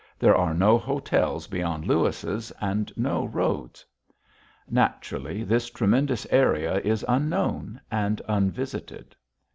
There 0.17 0.35
are 0.35 0.55
no 0.55 0.79
hotels 0.79 1.45
beyond 1.45 1.85
Lewis's, 1.85 2.51
and 2.59 2.91
no 2.97 3.25
roads. 3.25 3.85
Naturally, 4.67 5.43
this 5.43 5.69
tremendous 5.69 6.25
area 6.31 6.79
is 6.79 7.05
unknown 7.07 7.79
and 7.91 8.19
unvisited. 8.27 9.15